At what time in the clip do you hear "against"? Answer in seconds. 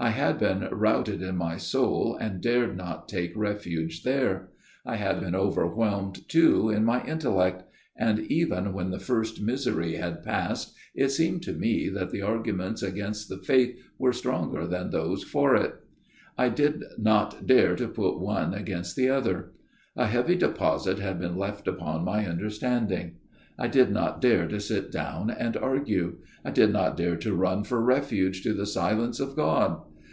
12.82-13.28, 18.54-18.96